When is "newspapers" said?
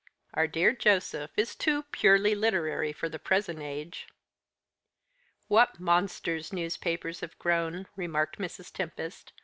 6.51-7.19